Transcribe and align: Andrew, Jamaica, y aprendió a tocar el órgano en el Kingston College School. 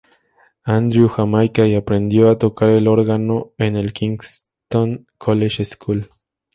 Andrew, 0.65 1.07
Jamaica, 1.09 1.67
y 1.67 1.75
aprendió 1.75 2.31
a 2.31 2.39
tocar 2.39 2.69
el 2.69 2.87
órgano 2.87 3.51
en 3.59 3.75
el 3.75 3.93
Kingston 3.93 5.05
College 5.19 5.63
School. 5.63 6.09